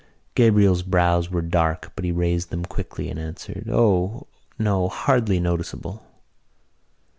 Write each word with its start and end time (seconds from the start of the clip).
Gabriel's 0.33 0.81
brows 0.81 1.29
were 1.29 1.43
dark 1.43 1.91
but 1.95 2.03
he 2.03 2.11
raised 2.11 2.49
them 2.49 2.65
quickly 2.65 3.07
and 3.07 3.19
answered: 3.19 3.69
"O, 3.71 4.25
no, 4.57 4.89
hardly 4.89 5.39
noticeable." 5.39 6.01